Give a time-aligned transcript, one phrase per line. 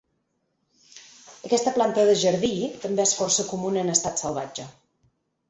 [1.49, 2.49] Aquesta planta de jardí
[2.87, 4.69] també és força comuna en estat salvatge.